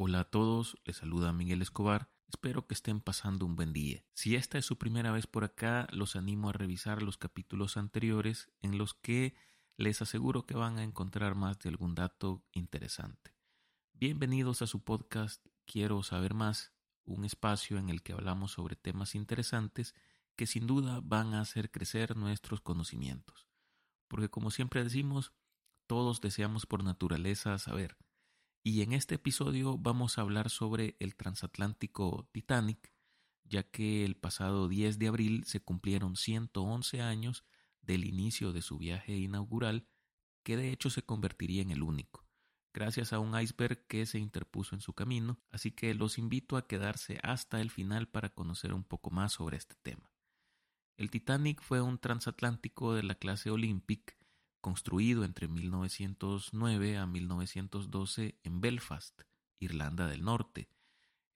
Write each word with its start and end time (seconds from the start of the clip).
Hola 0.00 0.20
a 0.20 0.30
todos, 0.30 0.76
les 0.84 0.98
saluda 0.98 1.32
Miguel 1.32 1.60
Escobar. 1.60 2.08
Espero 2.28 2.68
que 2.68 2.74
estén 2.74 3.00
pasando 3.00 3.44
un 3.44 3.56
buen 3.56 3.72
día. 3.72 4.04
Si 4.14 4.36
esta 4.36 4.56
es 4.56 4.64
su 4.64 4.78
primera 4.78 5.10
vez 5.10 5.26
por 5.26 5.42
acá, 5.42 5.88
los 5.90 6.14
animo 6.14 6.48
a 6.50 6.52
revisar 6.52 7.02
los 7.02 7.18
capítulos 7.18 7.76
anteriores 7.76 8.48
en 8.62 8.78
los 8.78 8.94
que 8.94 9.34
les 9.76 10.00
aseguro 10.00 10.46
que 10.46 10.54
van 10.54 10.78
a 10.78 10.84
encontrar 10.84 11.34
más 11.34 11.58
de 11.58 11.70
algún 11.70 11.96
dato 11.96 12.44
interesante. 12.52 13.34
Bienvenidos 13.92 14.62
a 14.62 14.68
su 14.68 14.84
podcast 14.84 15.44
Quiero 15.66 16.04
saber 16.04 16.32
más, 16.32 16.72
un 17.04 17.24
espacio 17.24 17.76
en 17.76 17.88
el 17.88 18.04
que 18.04 18.12
hablamos 18.12 18.52
sobre 18.52 18.76
temas 18.76 19.16
interesantes 19.16 19.96
que 20.36 20.46
sin 20.46 20.68
duda 20.68 21.00
van 21.02 21.34
a 21.34 21.40
hacer 21.40 21.72
crecer 21.72 22.16
nuestros 22.16 22.60
conocimientos. 22.60 23.48
Porque 24.06 24.28
como 24.28 24.52
siempre 24.52 24.84
decimos, 24.84 25.32
todos 25.88 26.20
deseamos 26.20 26.66
por 26.66 26.84
naturaleza 26.84 27.58
saber. 27.58 27.96
Y 28.62 28.82
en 28.82 28.92
este 28.92 29.14
episodio 29.14 29.78
vamos 29.78 30.18
a 30.18 30.22
hablar 30.22 30.50
sobre 30.50 30.96
el 30.98 31.14
transatlántico 31.16 32.28
Titanic, 32.32 32.92
ya 33.44 33.62
que 33.62 34.04
el 34.04 34.16
pasado 34.16 34.68
10 34.68 34.98
de 34.98 35.08
abril 35.08 35.44
se 35.44 35.60
cumplieron 35.60 36.16
111 36.16 37.00
años 37.00 37.44
del 37.80 38.04
inicio 38.04 38.52
de 38.52 38.62
su 38.62 38.78
viaje 38.78 39.16
inaugural, 39.16 39.88
que 40.42 40.56
de 40.56 40.70
hecho 40.70 40.90
se 40.90 41.02
convertiría 41.02 41.62
en 41.62 41.70
el 41.70 41.82
único, 41.82 42.26
gracias 42.74 43.12
a 43.12 43.20
un 43.20 43.38
iceberg 43.38 43.86
que 43.86 44.04
se 44.06 44.18
interpuso 44.18 44.74
en 44.74 44.80
su 44.80 44.92
camino, 44.92 45.40
así 45.50 45.70
que 45.70 45.94
los 45.94 46.18
invito 46.18 46.56
a 46.56 46.66
quedarse 46.66 47.18
hasta 47.22 47.60
el 47.60 47.70
final 47.70 48.08
para 48.08 48.28
conocer 48.28 48.74
un 48.74 48.84
poco 48.84 49.10
más 49.10 49.32
sobre 49.32 49.56
este 49.56 49.76
tema. 49.82 50.12
El 50.96 51.10
Titanic 51.10 51.62
fue 51.62 51.80
un 51.80 51.98
transatlántico 51.98 52.92
de 52.92 53.04
la 53.04 53.14
clase 53.14 53.50
Olympic 53.50 54.17
construido 54.68 55.24
entre 55.24 55.48
1909 55.48 56.98
a 56.98 57.06
1912 57.06 58.38
en 58.42 58.60
Belfast, 58.60 59.22
Irlanda 59.58 60.06
del 60.06 60.22
Norte. 60.22 60.68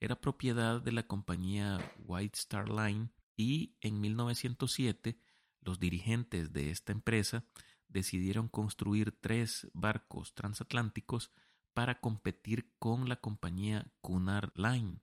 Era 0.01 0.21
propiedad 0.21 0.83
de 0.83 0.93
la 0.93 1.07
compañía 1.07 1.79
White 1.97 2.39
Star 2.39 2.69
Line 2.69 3.09
y 3.34 3.75
en 3.81 4.03
1907 4.03 5.19
los 5.62 5.81
dirigentes 5.81 6.53
de 6.53 6.71
esta 6.71 6.93
empresa 6.93 7.47
decidieron 7.89 8.48
construir 8.48 9.12
tres 9.19 9.67
barcos 9.73 10.34
transatlánticos 10.34 11.33
para 11.73 12.01
competir 12.01 12.75
con 12.78 13.09
la 13.09 13.17
compañía 13.17 13.91
Cunard 14.03 14.53
Line, 14.56 15.01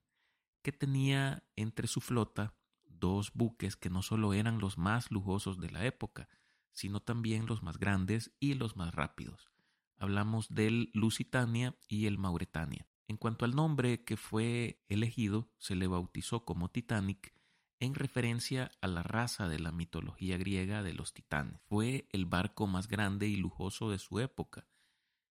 que 0.62 0.72
tenía 0.72 1.48
entre 1.56 1.88
su 1.88 2.00
flota 2.00 2.54
dos 2.86 3.32
buques 3.34 3.76
que 3.76 3.90
no 3.90 4.04
solo 4.04 4.36
eran 4.36 4.60
los 4.60 4.78
más 4.78 5.10
lujosos 5.10 5.60
de 5.60 5.72
la 5.72 5.84
época, 5.88 6.30
sino 6.74 7.02
también 7.02 7.46
los 7.46 7.64
más 7.64 7.78
grandes 7.78 8.32
y 8.40 8.54
los 8.54 8.76
más 8.76 8.94
rápidos. 8.94 9.50
Hablamos 9.98 10.54
del 10.54 10.92
Lusitania 10.94 11.76
y 11.88 12.06
el 12.06 12.18
Mauretania. 12.18 12.88
En 13.08 13.18
cuanto 13.18 13.46
al 13.46 13.56
nombre 13.56 14.04
que 14.04 14.18
fue 14.18 14.84
elegido, 14.88 15.50
se 15.58 15.76
le 15.76 15.88
bautizó 15.88 16.46
como 16.46 16.70
Titanic 16.70 17.34
en 17.80 17.96
referencia 17.96 18.72
a 18.82 18.88
la 18.88 19.04
raza 19.04 19.48
de 19.48 19.60
la 19.60 19.72
mitología 19.72 20.38
griega 20.38 20.84
de 20.84 20.94
los 20.94 21.14
titanes. 21.14 21.60
Fue 21.68 22.08
el 22.12 22.26
barco 22.26 22.68
más 22.68 22.88
grande 22.88 23.28
y 23.28 23.36
lujoso 23.36 23.90
de 23.90 24.00
su 24.00 24.20
época 24.20 24.68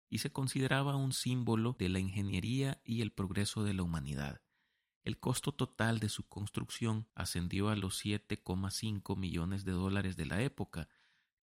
y 0.10 0.20
se 0.20 0.32
consideraba 0.32 0.96
un 0.96 1.12
símbolo 1.12 1.76
de 1.78 1.90
la 1.90 2.00
ingeniería 2.00 2.82
y 2.84 3.02
el 3.02 3.12
progreso 3.12 3.64
de 3.64 3.74
la 3.74 3.84
humanidad. 3.84 4.42
El 5.04 5.20
costo 5.20 5.54
total 5.54 6.00
de 6.00 6.10
su 6.10 6.28
construcción 6.28 7.08
ascendió 7.16 7.70
a 7.70 7.76
los 7.76 8.04
7,5 8.04 9.18
millones 9.18 9.64
de 9.64 9.72
dólares 9.72 10.18
de 10.18 10.26
la 10.26 10.42
época, 10.42 10.90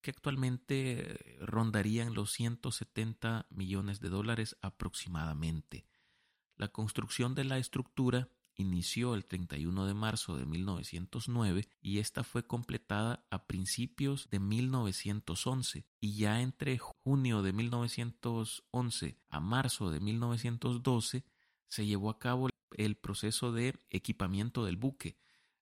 que 0.04 0.10
actualmente 0.10 1.38
rondarían 1.40 2.12
los 2.12 2.30
170 2.32 3.46
millones 3.48 4.00
de 4.00 4.10
dólares 4.10 4.58
aproximadamente. 4.60 5.86
La 6.56 6.68
construcción 6.68 7.34
de 7.34 7.44
la 7.44 7.56
estructura 7.56 8.28
inició 8.54 9.14
el 9.14 9.24
31 9.24 9.86
de 9.86 9.94
marzo 9.94 10.36
de 10.36 10.44
1909 10.44 11.68
y 11.80 12.00
esta 12.00 12.22
fue 12.22 12.46
completada 12.46 13.24
a 13.30 13.46
principios 13.46 14.28
de 14.28 14.40
1911 14.40 15.86
y 16.00 16.16
ya 16.16 16.42
entre 16.42 16.76
junio 16.76 17.42
de 17.42 17.54
1911 17.54 19.18
a 19.30 19.40
marzo 19.40 19.90
de 19.90 20.00
1912 20.00 21.24
se 21.66 21.86
llevó 21.86 22.10
a 22.10 22.18
cabo 22.18 22.50
el 22.76 22.96
proceso 22.96 23.52
de 23.52 23.74
equipamiento 23.88 24.66
del 24.66 24.76
buque, 24.76 25.16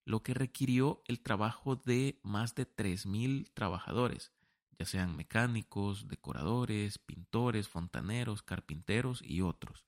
lo 0.05 0.23
que 0.23 0.35
requirió 0.35 1.03
el 1.07 1.21
trabajo 1.21 1.77
de 1.77 2.21
más 2.23 2.55
de 2.55 2.67
3.000 2.67 3.53
trabajadores, 3.55 4.33
ya 4.79 4.87
sean 4.87 5.17
mecánicos, 5.17 6.09
decoradores, 6.09 6.99
pintores, 6.99 7.69
fontaneros, 7.69 8.43
carpinteros 8.43 9.23
y 9.23 9.43
otros. 9.43 9.87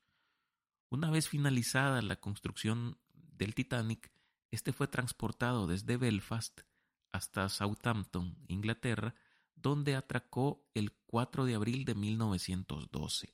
Una 0.88 1.10
vez 1.10 1.28
finalizada 1.28 2.00
la 2.02 2.16
construcción 2.16 2.98
del 3.12 3.54
Titanic, 3.54 4.12
este 4.50 4.72
fue 4.72 4.86
transportado 4.86 5.66
desde 5.66 5.97
Belfast 5.97 6.60
hasta 7.10 7.48
Southampton, 7.48 8.36
Inglaterra, 8.46 9.14
donde 9.56 9.96
atracó 9.96 10.69
el 10.75 10.92
4 11.06 11.44
de 11.44 11.54
abril 11.54 11.84
de 11.84 11.94
1912. 11.94 13.32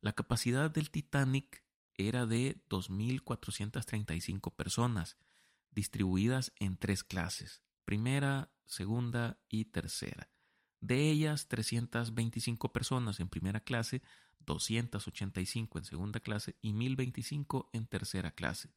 La 0.00 0.12
capacidad 0.12 0.70
del 0.70 0.90
Titanic 0.90 1.64
era 1.94 2.26
de 2.26 2.64
2.435 2.68 4.54
personas, 4.54 5.16
distribuidas 5.74 6.52
en 6.58 6.76
tres 6.76 7.04
clases, 7.04 7.62
primera, 7.84 8.52
segunda 8.64 9.38
y 9.48 9.66
tercera. 9.66 10.30
De 10.80 11.10
ellas, 11.10 11.48
325 11.48 12.72
personas 12.72 13.20
en 13.20 13.28
primera 13.28 13.60
clase, 13.60 14.02
285 14.40 15.78
en 15.78 15.84
segunda 15.84 16.20
clase 16.20 16.56
y 16.60 16.72
1025 16.72 17.70
en 17.72 17.86
tercera 17.86 18.32
clase. 18.32 18.74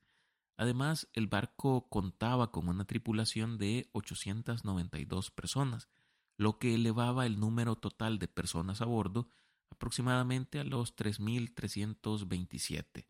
Además, 0.58 1.10
el 1.14 1.28
barco 1.28 1.90
contaba 1.90 2.52
con 2.52 2.70
una 2.70 2.86
tripulación 2.86 3.58
de 3.58 3.90
892 3.92 5.32
personas, 5.32 5.90
lo 6.38 6.60
que 6.60 6.76
elevaba 6.76 7.26
el 7.26 7.40
número 7.40 7.76
total 7.76 8.20
de 8.20 8.28
personas 8.28 8.82
a 8.82 8.86
bordo 8.86 9.30
aproximadamente 9.70 10.60
a 10.60 10.64
los 10.64 10.96
3.327. 10.96 13.08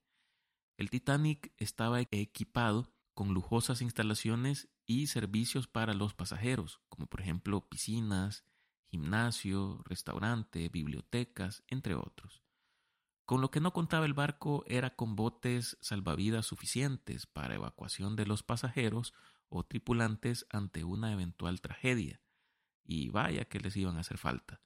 El 0.78 0.90
Titanic 0.90 1.54
estaba 1.58 2.02
equipado 2.02 2.95
con 3.16 3.34
lujosas 3.34 3.82
instalaciones 3.82 4.70
y 4.86 5.08
servicios 5.08 5.68
para 5.68 5.94
los 5.94 6.14
pasajeros, 6.14 6.82
como 6.90 7.08
por 7.08 7.22
ejemplo 7.22 7.68
piscinas, 7.68 8.46
gimnasio, 8.86 9.82
restaurante, 9.86 10.70
bibliotecas, 10.70 11.64
entre 11.68 11.96
otros. 11.96 12.44
Con 13.26 13.42
lo 13.42 13.50
que 13.50 13.62
no 13.62 13.74
contaba 13.74 14.06
el 14.06 14.14
barco 14.14 14.64
era 14.68 14.96
con 14.96 15.16
botes 15.16 15.78
salvavidas 15.82 16.46
suficientes 16.46 17.26
para 17.26 17.56
evacuación 17.56 18.16
de 18.16 18.28
los 18.28 18.44
pasajeros 18.44 19.14
o 19.50 19.64
tripulantes 19.64 20.46
ante 20.52 20.84
una 20.84 21.12
eventual 21.12 21.62
tragedia. 21.62 22.22
Y 22.84 23.10
vaya 23.10 23.46
que 23.46 23.60
les 23.60 23.76
iban 23.78 23.98
a 23.98 24.02
hacer 24.02 24.20
falta. 24.20 24.62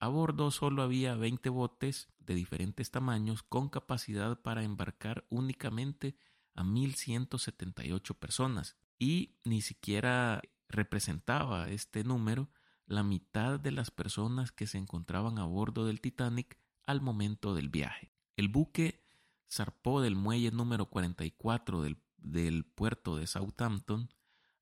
A 0.00 0.08
bordo 0.08 0.50
solo 0.50 0.82
había 0.82 1.14
20 1.14 1.50
botes 1.50 2.08
de 2.18 2.34
diferentes 2.34 2.90
tamaños 2.90 3.42
con 3.44 3.68
capacidad 3.68 4.42
para 4.42 4.64
embarcar 4.64 5.24
únicamente 5.30 6.16
a 6.54 6.62
1.178 6.62 8.14
personas 8.18 8.76
y 8.98 9.36
ni 9.44 9.60
siquiera 9.60 10.42
representaba 10.68 11.68
este 11.68 12.04
número 12.04 12.50
la 12.86 13.02
mitad 13.02 13.58
de 13.58 13.72
las 13.72 13.90
personas 13.90 14.52
que 14.52 14.66
se 14.66 14.78
encontraban 14.78 15.38
a 15.38 15.44
bordo 15.44 15.86
del 15.86 16.00
Titanic 16.00 16.58
al 16.86 17.00
momento 17.00 17.54
del 17.54 17.68
viaje. 17.68 18.12
El 18.36 18.48
buque 18.48 19.04
zarpó 19.50 20.00
del 20.00 20.16
muelle 20.16 20.50
número 20.50 20.86
44 20.86 21.82
del, 21.82 21.98
del 22.18 22.64
puerto 22.64 23.16
de 23.16 23.26
Southampton 23.26 24.10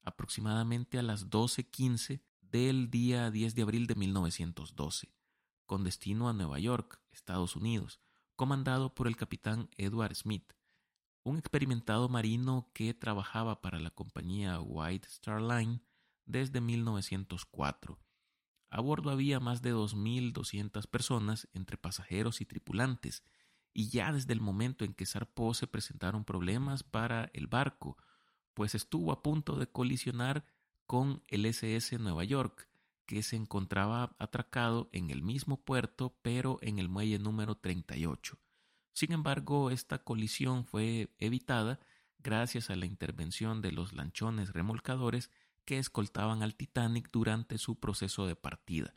aproximadamente 0.03 0.99
a 0.99 1.03
las 1.03 1.31
12.15 1.31 2.23
del 2.41 2.91
día 2.91 3.31
10 3.31 3.55
de 3.55 3.63
abril 3.63 3.87
de 3.87 3.95
1912 3.95 5.13
con 5.73 5.85
destino 5.85 6.29
a 6.29 6.35
Nueva 6.35 6.59
York, 6.59 7.01
Estados 7.13 7.57
Unidos, 7.57 8.01
comandado 8.37 8.95
por 8.95 9.07
el 9.07 9.17
capitán 9.17 9.71
Edward 9.79 10.15
Smith, 10.15 10.53
un 11.25 11.39
experimentado 11.39 12.09
marino 12.09 12.71
que 12.75 12.95
trabajaba 12.95 13.61
para 13.61 13.79
la 13.79 13.91
compañía 13.91 14.61
White 14.61 15.09
Star 15.09 15.41
Line 15.41 15.81
desde 16.25 16.61
1904. 16.61 17.99
A 18.71 18.81
bordo 18.81 19.11
había 19.11 19.39
más 19.39 19.63
de 19.63 19.75
2.200 19.75 20.89
personas 20.89 21.49
entre 21.53 21.77
pasajeros 21.77 22.41
y 22.41 22.47
tripulantes, 22.47 23.23
y 23.75 23.89
ya 23.89 24.13
desde 24.13 24.33
el 24.33 24.41
momento 24.41 24.85
en 24.85 24.95
que 24.95 25.07
zarpó 25.07 25.55
se 25.55 25.67
presentaron 25.67 26.25
problemas 26.25 26.83
para 26.83 27.31
el 27.35 27.47
barco, 27.47 27.97
pues 28.55 28.75
estuvo 28.75 29.13
a 29.13 29.23
punto 29.23 29.57
de 29.57 29.67
colisionar 29.67 30.45
con 30.87 31.23
el 31.29 31.47
SS 31.47 31.99
Nueva 31.99 32.25
York, 32.25 32.69
que 33.07 33.23
se 33.23 33.37
encontraba 33.37 34.17
atracado 34.19 34.89
en 34.93 35.11
el 35.11 35.23
mismo 35.23 35.65
puerto 35.65 36.19
pero 36.23 36.59
en 36.63 36.79
el 36.79 36.89
muelle 36.89 37.19
número 37.19 37.57
38. 37.57 38.39
Sin 38.93 39.13
embargo, 39.13 39.71
esta 39.71 39.99
colisión 39.99 40.65
fue 40.65 41.15
evitada 41.19 41.81
gracias 42.19 42.71
a 42.71 42.77
la 42.77 42.87
intervención 42.87 43.63
de 43.63 43.73
los 43.73 43.93
lanchones 43.93 44.53
remolcadores 44.53 45.31
que 45.65 45.79
escoltaban 45.79 46.43
al 46.43 46.55
Titanic 46.55 47.11
durante 47.11 47.59
su 47.59 47.79
proceso 47.79 48.27
de 48.27 48.37
partida. 48.37 48.95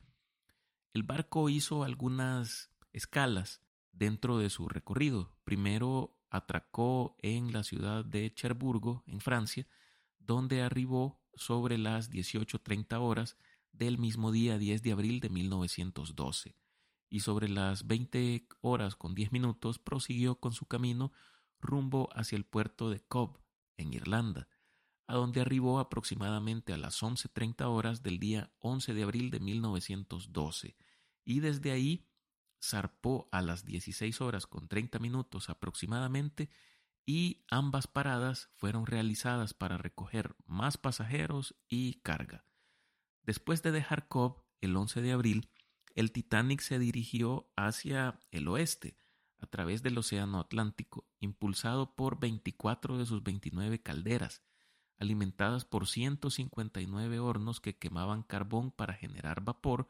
El 0.93 1.03
barco 1.03 1.49
hizo 1.49 1.83
algunas 1.83 2.71
escalas 2.93 3.61
dentro 3.91 4.37
de 4.37 4.49
su 4.49 4.67
recorrido, 4.67 5.35
primero 5.43 6.17
atracó 6.29 7.15
en 7.21 7.53
la 7.53 7.63
ciudad 7.63 8.03
de 8.03 8.33
Cherburgo, 8.33 9.03
en 9.07 9.21
Francia, 9.21 9.67
donde 10.19 10.61
arribó 10.61 11.21
sobre 11.33 11.77
las 11.77 12.11
18.30 12.11 12.99
horas 12.99 13.37
del 13.71 13.97
mismo 13.97 14.31
día 14.31 14.57
10 14.57 14.83
de 14.83 14.91
abril 14.91 15.19
de 15.19 15.29
1912 15.29 16.55
y 17.15 17.21
sobre 17.21 17.47
las 17.47 17.87
20 17.87 18.45
horas 18.59 18.97
con 18.97 19.15
10 19.15 19.31
minutos 19.31 19.79
prosiguió 19.79 20.41
con 20.41 20.51
su 20.51 20.65
camino 20.65 21.13
rumbo 21.61 22.09
hacia 22.13 22.35
el 22.35 22.43
puerto 22.43 22.89
de 22.89 22.99
Cobb, 22.99 23.39
en 23.77 23.93
Irlanda, 23.93 24.49
a 25.07 25.15
donde 25.15 25.39
arribó 25.39 25.79
aproximadamente 25.79 26.73
a 26.73 26.77
las 26.77 27.01
11.30 27.01 27.67
horas 27.67 28.03
del 28.03 28.19
día 28.19 28.51
11 28.59 28.93
de 28.93 29.03
abril 29.03 29.31
de 29.31 29.39
1912 29.39 30.75
y 31.23 31.39
desde 31.39 31.71
ahí 31.71 32.05
zarpó 32.61 33.29
a 33.31 33.41
las 33.41 33.63
16 33.63 34.19
horas 34.19 34.45
con 34.45 34.67
30 34.67 34.99
minutos 34.99 35.49
aproximadamente 35.49 36.49
y 37.05 37.45
ambas 37.49 37.87
paradas 37.87 38.49
fueron 38.55 38.87
realizadas 38.87 39.53
para 39.53 39.77
recoger 39.77 40.35
más 40.47 40.77
pasajeros 40.77 41.55
y 41.69 42.01
carga. 42.01 42.43
Después 43.23 43.63
de 43.63 43.71
dejar 43.71 44.09
Cobb 44.09 44.43
el 44.59 44.75
11 44.75 45.01
de 45.01 45.13
abril, 45.13 45.49
el 45.95 46.11
Titanic 46.11 46.59
se 46.61 46.77
dirigió 46.77 47.49
hacia 47.55 48.19
el 48.31 48.47
oeste, 48.49 48.97
a 49.39 49.47
través 49.47 49.81
del 49.81 49.97
Océano 49.97 50.39
Atlántico, 50.39 51.07
impulsado 51.19 51.95
por 51.95 52.19
24 52.19 52.97
de 52.97 53.05
sus 53.05 53.23
29 53.23 53.81
calderas, 53.81 54.43
alimentadas 54.97 55.65
por 55.65 55.87
159 55.87 57.19
hornos 57.19 57.61
que 57.61 57.77
quemaban 57.77 58.23
carbón 58.23 58.71
para 58.71 58.93
generar 58.93 59.41
vapor 59.41 59.89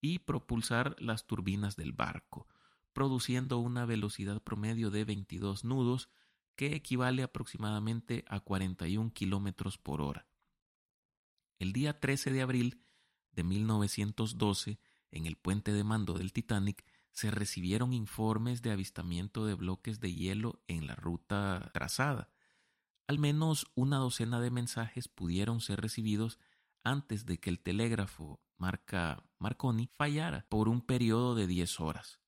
y 0.00 0.20
propulsar 0.20 0.96
las 0.98 1.26
turbinas 1.26 1.76
del 1.76 1.92
barco, 1.92 2.48
produciendo 2.92 3.58
una 3.58 3.86
velocidad 3.86 4.42
promedio 4.42 4.90
de 4.90 5.04
22 5.04 5.64
nudos 5.64 6.10
que 6.56 6.74
equivale 6.74 7.22
aproximadamente 7.22 8.24
a 8.28 8.40
41 8.40 9.12
kilómetros 9.12 9.78
por 9.78 10.00
hora. 10.00 10.26
El 11.58 11.72
día 11.72 12.00
13 12.00 12.32
de 12.32 12.42
abril 12.42 12.82
de 13.32 13.44
1912, 13.44 14.80
en 15.16 15.26
el 15.26 15.36
puente 15.36 15.72
de 15.72 15.84
mando 15.84 16.14
del 16.14 16.32
Titanic, 16.32 16.84
se 17.10 17.30
recibieron 17.30 17.92
informes 17.92 18.60
de 18.60 18.70
avistamiento 18.70 19.46
de 19.46 19.54
bloques 19.54 20.00
de 20.00 20.14
hielo 20.14 20.60
en 20.68 20.86
la 20.86 20.94
ruta 20.94 21.70
trazada. 21.72 22.30
Al 23.06 23.18
menos 23.18 23.66
una 23.74 23.96
docena 23.96 24.40
de 24.40 24.50
mensajes 24.50 25.08
pudieron 25.08 25.60
ser 25.60 25.80
recibidos 25.80 26.38
antes 26.84 27.24
de 27.24 27.38
que 27.38 27.50
el 27.50 27.60
telégrafo 27.60 28.40
marca 28.58 29.24
Marconi 29.38 29.88
fallara 29.94 30.46
por 30.48 30.68
un 30.68 30.82
periodo 30.82 31.34
de 31.34 31.46
10 31.46 31.80
horas. 31.80 32.20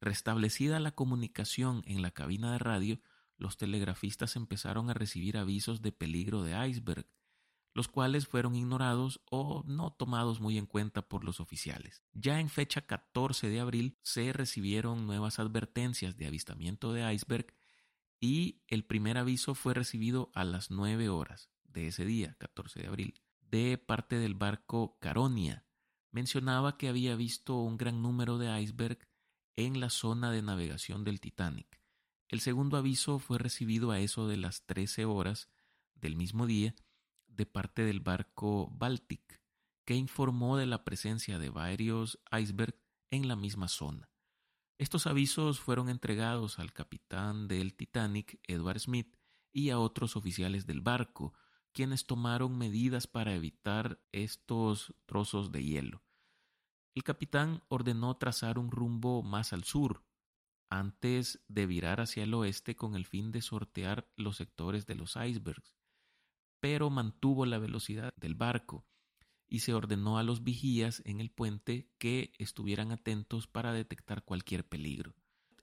Restablecida 0.00 0.80
la 0.80 0.92
comunicación 0.92 1.82
en 1.86 2.02
la 2.02 2.10
cabina 2.10 2.52
de 2.52 2.58
radio, 2.58 3.00
los 3.36 3.56
telegrafistas 3.56 4.36
empezaron 4.36 4.90
a 4.90 4.94
recibir 4.94 5.38
avisos 5.38 5.80
de 5.80 5.92
peligro 5.92 6.42
de 6.42 6.68
iceberg, 6.68 7.06
los 7.74 7.88
cuales 7.88 8.28
fueron 8.28 8.54
ignorados 8.54 9.20
o 9.28 9.64
no 9.66 9.92
tomados 9.92 10.40
muy 10.40 10.56
en 10.58 10.66
cuenta 10.66 11.02
por 11.02 11.24
los 11.24 11.40
oficiales. 11.40 12.04
Ya 12.12 12.38
en 12.38 12.48
fecha 12.48 12.82
14 12.82 13.48
de 13.48 13.58
abril 13.58 13.98
se 14.02 14.32
recibieron 14.32 15.06
nuevas 15.06 15.40
advertencias 15.40 16.16
de 16.16 16.26
avistamiento 16.28 16.92
de 16.92 17.12
iceberg 17.12 17.52
y 18.20 18.62
el 18.68 18.84
primer 18.84 19.18
aviso 19.18 19.56
fue 19.56 19.74
recibido 19.74 20.30
a 20.34 20.44
las 20.44 20.70
9 20.70 21.08
horas 21.08 21.50
de 21.64 21.88
ese 21.88 22.04
día, 22.04 22.36
14 22.38 22.80
de 22.80 22.86
abril, 22.86 23.20
de 23.40 23.76
parte 23.76 24.16
del 24.16 24.34
barco 24.34 24.96
Caronia. 25.00 25.66
Mencionaba 26.12 26.78
que 26.78 26.88
había 26.88 27.16
visto 27.16 27.56
un 27.56 27.76
gran 27.76 28.02
número 28.02 28.38
de 28.38 28.60
iceberg 28.62 28.98
en 29.56 29.80
la 29.80 29.90
zona 29.90 30.30
de 30.30 30.42
navegación 30.42 31.02
del 31.02 31.20
Titanic. 31.20 31.80
El 32.28 32.40
segundo 32.40 32.76
aviso 32.76 33.18
fue 33.18 33.38
recibido 33.38 33.90
a 33.90 33.98
eso 33.98 34.28
de 34.28 34.36
las 34.36 34.64
13 34.64 35.06
horas 35.06 35.50
del 35.94 36.14
mismo 36.14 36.46
día 36.46 36.74
de 37.36 37.46
parte 37.46 37.82
del 37.82 38.00
barco 38.00 38.70
Baltic, 38.76 39.42
que 39.84 39.94
informó 39.94 40.56
de 40.56 40.66
la 40.66 40.84
presencia 40.84 41.38
de 41.38 41.50
varios 41.50 42.18
icebergs 42.32 42.78
en 43.10 43.28
la 43.28 43.36
misma 43.36 43.68
zona. 43.68 44.10
Estos 44.78 45.06
avisos 45.06 45.60
fueron 45.60 45.88
entregados 45.88 46.58
al 46.58 46.72
capitán 46.72 47.46
del 47.46 47.74
Titanic, 47.74 48.40
Edward 48.42 48.80
Smith, 48.80 49.16
y 49.52 49.70
a 49.70 49.78
otros 49.78 50.16
oficiales 50.16 50.66
del 50.66 50.80
barco, 50.80 51.32
quienes 51.72 52.06
tomaron 52.06 52.58
medidas 52.58 53.06
para 53.06 53.34
evitar 53.34 54.00
estos 54.10 54.94
trozos 55.06 55.52
de 55.52 55.62
hielo. 55.62 56.04
El 56.94 57.04
capitán 57.04 57.62
ordenó 57.68 58.16
trazar 58.16 58.58
un 58.58 58.70
rumbo 58.70 59.22
más 59.22 59.52
al 59.52 59.64
sur, 59.64 60.04
antes 60.70 61.44
de 61.46 61.66
virar 61.66 62.00
hacia 62.00 62.24
el 62.24 62.34
oeste 62.34 62.74
con 62.74 62.96
el 62.96 63.06
fin 63.06 63.30
de 63.30 63.42
sortear 63.42 64.10
los 64.16 64.36
sectores 64.36 64.86
de 64.86 64.96
los 64.96 65.16
icebergs 65.16 65.76
pero 66.64 66.88
mantuvo 66.88 67.44
la 67.44 67.58
velocidad 67.58 68.14
del 68.16 68.34
barco 68.34 68.86
y 69.46 69.58
se 69.58 69.74
ordenó 69.74 70.16
a 70.16 70.22
los 70.22 70.44
vigías 70.44 71.02
en 71.04 71.20
el 71.20 71.28
puente 71.28 71.90
que 71.98 72.32
estuvieran 72.38 72.90
atentos 72.90 73.46
para 73.46 73.74
detectar 73.74 74.24
cualquier 74.24 74.66
peligro. 74.66 75.14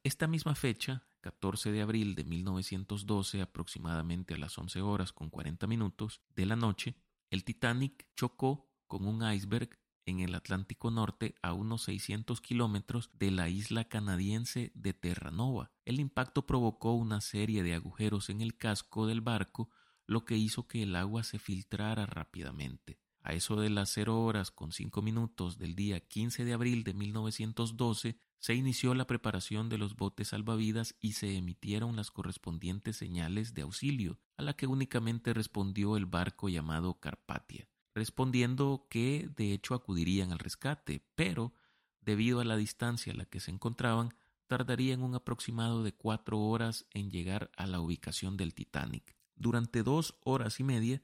Esta 0.03 0.27
misma 0.27 0.53
fecha, 0.53 1.07
14 1.21 1.71
de 1.71 1.81
abril 1.81 2.13
de 2.13 2.23
1912, 2.23 3.41
aproximadamente 3.41 4.35
a 4.35 4.37
las 4.37 4.55
11 4.55 4.79
horas 4.81 5.11
con 5.11 5.31
40 5.31 5.65
minutos 5.65 6.21
de 6.35 6.45
la 6.45 6.55
noche, 6.55 6.93
el 7.31 7.43
Titanic 7.45 8.05
chocó 8.15 8.69
con 8.85 9.07
un 9.07 9.27
iceberg 9.27 9.79
en 10.05 10.19
el 10.19 10.35
Atlántico 10.35 10.91
Norte 10.91 11.33
a 11.41 11.53
unos 11.53 11.81
600 11.85 12.41
kilómetros 12.41 13.09
de 13.17 13.31
la 13.31 13.49
isla 13.49 13.85
canadiense 13.85 14.71
de 14.75 14.93
Terranova. 14.93 15.71
El 15.83 15.99
impacto 15.99 16.45
provocó 16.45 16.93
una 16.93 17.21
serie 17.21 17.63
de 17.63 17.73
agujeros 17.73 18.29
en 18.29 18.41
el 18.41 18.55
casco 18.55 19.07
del 19.07 19.21
barco 19.21 19.71
lo 20.11 20.25
que 20.25 20.37
hizo 20.37 20.67
que 20.67 20.83
el 20.83 20.95
agua 20.97 21.23
se 21.23 21.39
filtrara 21.39 22.05
rápidamente. 22.05 22.99
A 23.21 23.33
eso 23.33 23.55
de 23.55 23.69
las 23.69 23.91
cero 23.91 24.21
horas 24.21 24.51
con 24.51 24.73
cinco 24.73 25.01
minutos 25.01 25.57
del 25.57 25.73
día 25.73 26.01
15 26.01 26.43
de 26.43 26.51
abril 26.51 26.83
de 26.83 26.93
1912 26.93 28.17
se 28.39 28.53
inició 28.53 28.93
la 28.93 29.07
preparación 29.07 29.69
de 29.69 29.77
los 29.77 29.95
botes 29.95 30.29
salvavidas 30.29 30.95
y 30.99 31.13
se 31.13 31.37
emitieron 31.37 31.95
las 31.95 32.11
correspondientes 32.11 32.97
señales 32.97 33.53
de 33.53 33.61
auxilio, 33.61 34.19
a 34.35 34.43
la 34.43 34.53
que 34.53 34.67
únicamente 34.67 35.33
respondió 35.33 35.95
el 35.95 36.07
barco 36.07 36.49
llamado 36.49 36.99
Carpatia, 36.99 37.69
respondiendo 37.95 38.87
que 38.89 39.29
de 39.33 39.53
hecho 39.53 39.75
acudirían 39.75 40.33
al 40.33 40.39
rescate, 40.39 41.05
pero 41.15 41.53
debido 42.01 42.41
a 42.41 42.43
la 42.43 42.57
distancia 42.57 43.13
a 43.13 43.15
la 43.15 43.25
que 43.25 43.39
se 43.39 43.51
encontraban, 43.51 44.13
tardarían 44.47 45.03
un 45.03 45.15
aproximado 45.15 45.83
de 45.83 45.93
cuatro 45.93 46.37
horas 46.39 46.85
en 46.89 47.11
llegar 47.11 47.49
a 47.55 47.65
la 47.65 47.79
ubicación 47.79 48.35
del 48.35 48.53
Titanic. 48.53 49.20
Durante 49.41 49.81
dos 49.81 50.19
horas 50.23 50.59
y 50.59 50.63
media, 50.63 51.01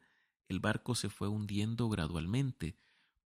el 0.48 0.60
barco 0.60 0.94
se 0.94 1.10
fue 1.10 1.28
hundiendo 1.28 1.90
gradualmente 1.90 2.78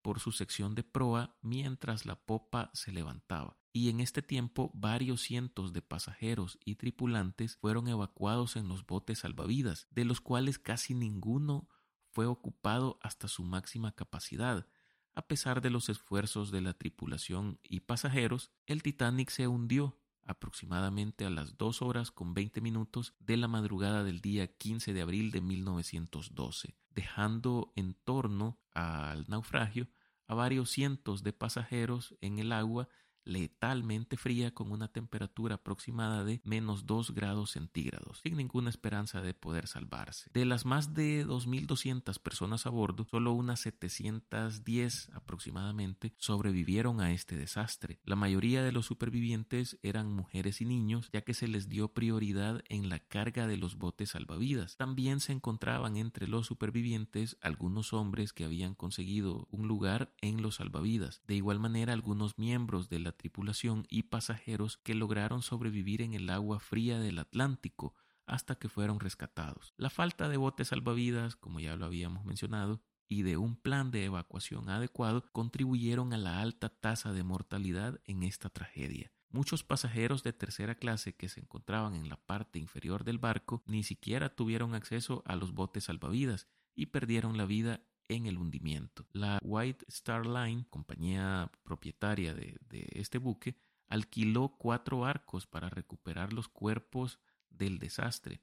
por 0.02 0.22
su 0.22 0.32
sección 0.32 0.74
de 0.74 0.84
proa 0.84 1.36
mientras 1.42 2.06
la 2.06 2.16
popa 2.16 2.72
se 2.74 2.94
levantaba, 2.94 3.58
y 3.74 3.90
en 3.90 4.00
este 4.00 4.22
tiempo 4.22 4.72
varios 4.74 5.20
cientos 5.20 5.74
de 5.74 5.82
pasajeros 5.82 6.58
y 6.64 6.76
tripulantes 6.76 7.58
fueron 7.58 7.90
evacuados 7.90 8.56
en 8.56 8.70
los 8.70 8.86
botes 8.86 9.20
salvavidas, 9.20 9.86
de 9.92 10.06
los 10.06 10.22
cuales 10.22 10.60
casi 10.60 10.94
ninguno 10.94 11.68
fue 12.12 12.26
ocupado 12.26 12.98
hasta 13.02 13.28
su 13.28 13.44
máxima 13.44 13.92
capacidad. 13.92 14.66
A 15.14 15.28
pesar 15.28 15.60
de 15.60 15.72
los 15.72 15.90
esfuerzos 15.90 16.52
de 16.52 16.62
la 16.62 16.74
tripulación 16.74 17.60
y 17.64 17.82
pasajeros, 17.82 18.50
el 18.66 18.82
Titanic 18.82 19.30
se 19.30 19.50
hundió 19.50 20.01
aproximadamente 20.32 21.26
a 21.26 21.30
las 21.30 21.58
dos 21.58 21.82
horas 21.82 22.12
con 22.12 22.34
veinte 22.34 22.62
minutos 22.62 23.14
de 23.20 23.38
la 23.38 23.48
madrugada 23.48 24.04
del 24.04 24.22
día 24.22 24.48
15 24.48 24.94
de 24.94 25.02
abril 25.02 25.32
de 25.32 25.42
1912, 25.42 26.76
dejando 26.90 27.72
en 27.76 27.94
torno 27.94 28.60
al 28.74 29.26
naufragio 29.28 29.88
a 30.28 30.34
varios 30.34 30.70
cientos 30.72 31.24
de 31.24 31.34
pasajeros 31.34 32.16
en 32.22 32.40
el 32.40 32.52
agua 32.52 32.88
letalmente 33.24 34.18
fría 34.18 34.54
con 34.54 34.72
una 34.72 34.88
temperatura 34.88 35.56
aproximada 35.56 36.24
de 36.24 36.42
menos 36.44 36.86
2 36.86 37.12
grados 37.12 37.52
centígrados, 37.52 38.20
sin 38.24 38.38
ninguna 38.38 38.70
esperanza 38.70 39.22
de 39.22 39.34
poder 39.34 39.68
salvarse. 39.68 40.30
De 40.34 40.46
las 40.46 40.66
más 40.66 40.94
de 40.94 41.26
2.200 41.26 42.20
personas 42.20 42.66
a 42.66 42.70
bordo, 42.70 43.06
solo 43.10 43.34
unas 43.34 43.60
710 43.62 45.10
aproximadamente 45.14 46.14
sobrevivieron 46.18 47.02
a 47.02 47.12
este 47.12 47.36
desastre. 47.36 48.00
La 48.04 48.16
mayoría 48.16 48.64
de 48.64 48.72
los 48.72 48.86
supervivientes 48.86 49.78
eran 49.84 50.14
mujeres 50.14 50.62
y 50.62 50.66
niños, 50.66 51.10
ya 51.12 51.22
que 51.22 51.34
se 51.34 51.48
les 51.48 51.70
dio 51.70 51.90
prioridad 51.94 52.64
en 52.70 52.90
la 52.90 53.00
carga 53.00 53.48
de 53.48 53.58
los 53.58 53.78
botes 53.78 54.12
salvavidas. 54.12 54.78
También 54.78 55.20
se 55.20 55.32
encontraban 55.32 55.98
entre 55.98 56.28
los 56.28 56.48
supervivientes 56.48 57.38
algunos 57.42 57.94
hombres 57.94 58.34
que 58.34 58.46
habían 58.46 58.76
conseguido 58.76 59.48
un 59.52 59.68
lugar 59.68 60.14
en 60.22 60.42
los 60.42 60.56
salvavidas. 60.56 61.22
De 61.28 61.36
igual 61.36 61.60
manera, 61.60 61.94
algunos 61.94 62.38
miembros 62.38 62.90
de 62.90 63.00
la 63.00 63.11
tripulación 63.12 63.86
y 63.90 64.04
pasajeros 64.04 64.78
que 64.78 64.96
lograron 64.96 65.42
sobrevivir 65.42 66.02
en 66.02 66.14
el 66.14 66.30
agua 66.30 66.60
fría 66.60 67.00
del 67.00 67.20
Atlántico 67.20 67.96
hasta 68.26 68.56
que 68.56 68.70
fueron 68.70 69.00
rescatados. 69.00 69.74
La 69.78 69.90
falta 69.90 70.30
de 70.30 70.38
botes 70.38 70.70
salvavidas, 70.70 71.36
como 71.36 71.60
ya 71.60 71.76
lo 71.76 71.86
habíamos 71.86 72.26
mencionado, 72.26 72.82
y 73.08 73.24
de 73.24 73.36
un 73.36 73.58
plan 73.58 73.92
de 73.92 74.06
evacuación 74.06 74.70
adecuado 74.70 75.26
contribuyeron 75.34 76.14
a 76.14 76.18
la 76.18 76.40
alta 76.40 76.70
tasa 76.70 77.12
de 77.12 77.24
mortalidad 77.24 78.00
en 78.06 78.24
esta 78.24 78.50
tragedia. 78.50 79.12
Muchos 79.30 79.64
pasajeros 79.64 80.24
de 80.24 80.34
tercera 80.34 80.76
clase 80.76 81.14
que 81.14 81.30
se 81.30 81.42
encontraban 81.42 81.96
en 81.96 82.10
la 82.10 82.18
parte 82.18 82.60
inferior 82.60 83.04
del 83.04 83.18
barco 83.18 83.64
ni 83.66 83.84
siquiera 83.84 84.30
tuvieron 84.30 84.76
acceso 84.76 85.24
a 85.26 85.36
los 85.36 85.54
botes 85.54 85.86
salvavidas 85.86 86.48
y 86.74 86.88
perdieron 86.88 87.38
la 87.38 87.46
vida 87.46 87.82
en 88.12 88.26
el 88.26 88.38
hundimiento. 88.38 89.08
La 89.14 89.40
White 89.42 89.86
Star 89.88 90.26
Line, 90.26 90.66
compañía 90.70 91.52
propietaria 91.64 92.34
de, 92.34 92.60
este 92.92 93.18
buque, 93.18 93.56
alquiló 93.88 94.56
cuatro 94.58 95.00
barcos 95.00 95.48
para 95.48 95.70
recuperar 95.70 96.34
los 96.34 96.48
cuerpos 96.48 97.20
del 97.50 97.80
desastre. 97.80 98.42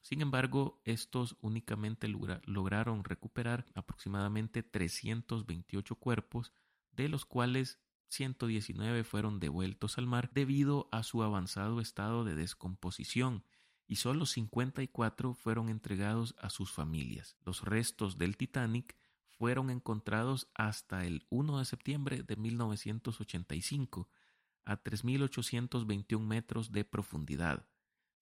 Sin 0.00 0.20
embargo, 0.20 0.80
estos 0.84 1.36
únicamente 1.40 2.08
lograron 2.08 3.04
recuperar 3.04 3.66
aproximadamente 3.74 4.62
328 4.62 5.94
cuerpos, 5.96 6.52
de 6.92 7.08
los 7.08 7.24
cuales 7.24 7.78
119 8.08 9.04
fueron 9.04 9.40
devueltos 9.40 9.98
al 9.98 10.06
mar 10.06 10.30
debido 10.32 10.88
a 10.92 11.02
su 11.02 11.22
avanzado 11.22 11.80
estado 11.80 12.24
de 12.24 12.34
descomposición 12.34 13.44
y 13.88 13.96
solo 13.96 14.26
54 14.26 15.34
fueron 15.34 15.70
entregados 15.70 16.36
a 16.38 16.50
sus 16.50 16.70
familias. 16.70 17.36
Los 17.44 17.62
restos 17.62 18.18
del 18.18 18.36
Titanic 18.36 18.97
fueron 19.38 19.70
encontrados 19.70 20.48
hasta 20.54 21.06
el 21.06 21.24
1 21.30 21.60
de 21.60 21.64
septiembre 21.64 22.22
de 22.24 22.36
1985 22.36 24.08
a 24.64 24.82
3.821 24.82 26.20
metros 26.20 26.72
de 26.72 26.84
profundidad, 26.84 27.66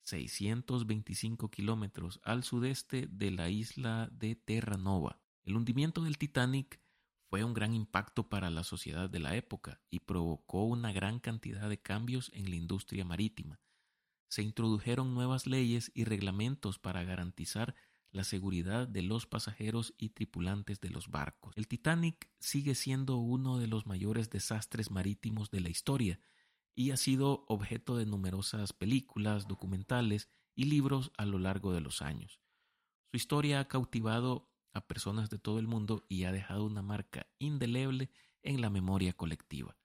625 0.04 1.50
kilómetros 1.50 2.20
al 2.23 2.44
sudeste 2.44 3.08
de 3.11 3.30
la 3.30 3.49
isla 3.49 4.08
de 4.12 4.37
Terranova. 4.37 5.20
El 5.42 5.56
hundimiento 5.56 6.04
del 6.04 6.18
Titanic 6.18 6.80
fue 7.28 7.42
un 7.42 7.54
gran 7.54 7.73
impacto 7.75 8.28
para 8.28 8.50
la 8.50 8.62
sociedad 8.62 9.11
de 9.11 9.18
la 9.18 9.35
época 9.37 9.80
y 9.90 10.00
provocó 10.00 10.64
una 10.64 10.92
gran 10.92 11.18
cantidad 11.18 11.68
de 11.68 11.80
cambios 11.80 12.30
en 12.35 12.50
la 12.50 12.56
industria 12.56 13.04
marítima. 13.04 13.58
Se 14.28 14.42
introdujeron 14.42 15.14
nuevas 15.14 15.46
leyes 15.46 15.90
y 15.94 16.04
reglamentos 16.04 16.78
para 16.78 17.04
garantizar 17.04 17.75
la 18.12 18.25
seguridad 18.25 18.88
de 18.88 19.02
los 19.02 19.26
pasajeros 19.26 19.94
y 19.98 20.10
tripulantes 20.10 20.80
de 20.80 20.90
los 20.90 21.08
barcos. 21.08 21.54
El 21.56 21.68
Titanic 21.68 22.30
sigue 22.38 22.75
siendo 22.75 23.16
uno 23.16 23.58
de 23.58 23.66
los 23.66 23.86
mayores 23.86 24.30
desastres 24.30 24.90
marítimos 24.90 25.50
de 25.50 25.60
la 25.60 25.68
historia 25.68 26.20
y 26.75 26.90
ha 26.90 26.96
sido 26.96 27.44
objeto 27.48 27.96
de 27.96 28.06
numerosas 28.06 28.72
películas, 28.72 29.48
documentales 29.48 30.28
y 30.54 30.64
libros 30.64 31.12
a 31.16 31.25
lo 31.26 31.38
largo 31.38 31.72
de 31.72 31.80
los 31.80 32.02
años. 32.02 32.40
Su 33.10 33.16
historia 33.16 33.60
ha 33.60 33.68
cautivado 33.68 34.50
a 34.72 34.86
personas 34.86 35.30
de 35.30 35.38
todo 35.38 35.58
el 35.58 35.66
mundo 35.66 36.04
y 36.08 36.25
ha 36.25 36.32
dejado 36.32 36.64
una 36.64 36.82
marca 36.82 37.26
indeleble 37.38 38.10
en 38.42 38.60
la 38.60 38.70
memoria 38.70 39.14
colectiva. 39.14 39.76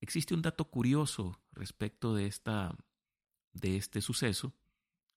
Existe 0.00 0.34
un 0.34 0.42
dato 0.42 0.70
curioso 0.70 1.40
respecto 1.52 2.14
de, 2.14 2.26
esta, 2.26 2.76
de 3.52 3.76
este 3.76 4.00
suceso 4.00 4.54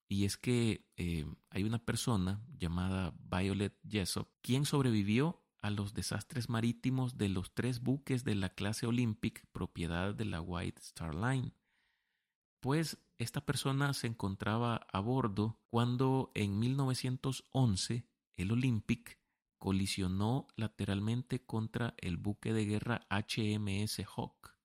y 0.07 0.25
es 0.25 0.37
que 0.37 0.89
eh, 0.95 1.25
hay 1.49 1.63
una 1.63 1.79
persona 1.79 2.41
llamada 2.57 3.13
Violet 3.19 3.77
Jessop 3.87 4.29
quien 4.41 4.65
sobrevivió 4.65 5.43
a 5.59 5.69
los 5.69 5.93
desastres 5.93 6.49
marítimos 6.49 7.17
de 7.17 7.29
los 7.29 7.53
tres 7.53 7.81
buques 7.81 8.23
de 8.23 8.35
la 8.35 8.49
clase 8.49 8.87
Olympic 8.87 9.45
propiedad 9.51 10.13
de 10.13 10.25
la 10.25 10.39
White 10.39 10.81
Star 10.81 11.13
Line. 11.13 11.51
Pues 12.61 12.97
esta 13.17 13.41
persona 13.45 13.93
se 13.93 14.07
encontraba 14.07 14.87
a 14.91 14.99
bordo 14.99 15.59
cuando 15.69 16.31
en 16.35 16.59
1911 16.59 18.07
el 18.37 18.51
Olympic 18.51 19.19
colisionó 19.57 20.47
lateralmente 20.55 21.43
contra 21.43 21.95
el 21.97 22.17
buque 22.17 22.53
de 22.53 22.65
guerra 22.65 23.07
HMS 23.09 24.03
Hawk. 24.15 24.55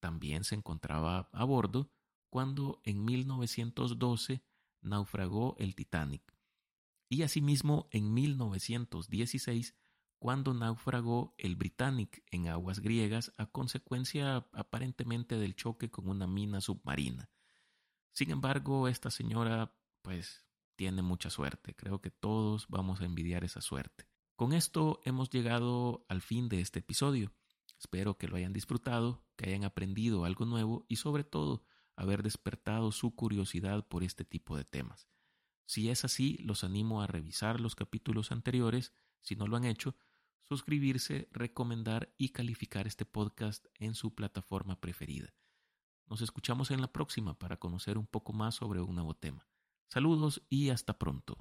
También 0.00 0.44
se 0.44 0.54
encontraba 0.54 1.28
a 1.32 1.44
bordo 1.44 1.90
cuando 2.30 2.80
en 2.84 3.04
1912 3.04 4.42
naufragó 4.80 5.56
el 5.58 5.74
Titanic 5.74 6.36
y 7.08 7.22
asimismo 7.22 7.88
en 7.90 8.12
1916 8.12 9.76
cuando 10.18 10.54
naufragó 10.54 11.34
el 11.38 11.56
Britannic 11.56 12.24
en 12.30 12.48
aguas 12.48 12.80
griegas 12.80 13.32
a 13.36 13.46
consecuencia 13.46 14.46
aparentemente 14.52 15.36
del 15.36 15.54
choque 15.54 15.90
con 15.90 16.08
una 16.08 16.26
mina 16.26 16.60
submarina. 16.60 17.30
Sin 18.12 18.30
embargo, 18.30 18.88
esta 18.88 19.10
señora 19.10 19.76
pues 20.02 20.46
tiene 20.74 21.02
mucha 21.02 21.30
suerte. 21.30 21.74
Creo 21.74 22.00
que 22.00 22.10
todos 22.10 22.66
vamos 22.68 23.00
a 23.00 23.04
envidiar 23.04 23.44
esa 23.44 23.60
suerte. 23.60 24.08
Con 24.36 24.52
esto 24.52 25.00
hemos 25.04 25.30
llegado 25.30 26.04
al 26.08 26.22
fin 26.22 26.48
de 26.48 26.60
este 26.60 26.80
episodio. 26.80 27.32
Espero 27.78 28.16
que 28.16 28.28
lo 28.28 28.36
hayan 28.36 28.52
disfrutado, 28.52 29.24
que 29.36 29.48
hayan 29.48 29.64
aprendido 29.64 30.24
algo 30.24 30.44
nuevo 30.46 30.86
y 30.88 30.96
sobre 30.96 31.24
todo 31.24 31.64
haber 31.96 32.22
despertado 32.22 32.92
su 32.92 33.14
curiosidad 33.14 33.86
por 33.86 34.04
este 34.04 34.24
tipo 34.24 34.56
de 34.56 34.64
temas. 34.64 35.08
Si 35.64 35.90
es 35.90 36.04
así, 36.04 36.36
los 36.38 36.62
animo 36.62 37.02
a 37.02 37.06
revisar 37.06 37.60
los 37.60 37.74
capítulos 37.74 38.30
anteriores, 38.30 38.92
si 39.20 39.34
no 39.34 39.46
lo 39.46 39.56
han 39.56 39.64
hecho, 39.64 39.96
suscribirse, 40.44 41.28
recomendar 41.32 42.14
y 42.16 42.28
calificar 42.28 42.86
este 42.86 43.04
podcast 43.04 43.66
en 43.74 43.94
su 43.94 44.14
plataforma 44.14 44.80
preferida. 44.80 45.34
Nos 46.06 46.22
escuchamos 46.22 46.70
en 46.70 46.80
la 46.80 46.92
próxima 46.92 47.36
para 47.36 47.56
conocer 47.56 47.98
un 47.98 48.06
poco 48.06 48.32
más 48.32 48.54
sobre 48.54 48.80
un 48.80 48.94
nuevo 48.94 49.14
tema. 49.14 49.48
Saludos 49.88 50.42
y 50.48 50.70
hasta 50.70 50.98
pronto. 50.98 51.36